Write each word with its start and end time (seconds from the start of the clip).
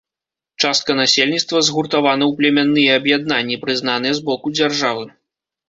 Частка 0.63 0.95
насельніцтва 0.99 1.61
згуртавана 1.67 2.23
ў 2.29 2.39
племянныя 2.41 2.97
аб'яднанні, 3.03 3.61
прызнаныя 3.67 4.13
з 4.21 4.27
боку 4.33 4.57
дзяржавы. 4.59 5.09